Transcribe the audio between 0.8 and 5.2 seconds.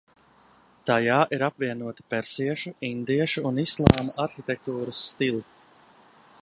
Tajā ir apvienoti persiešu, indiešu un islāma arhitektūras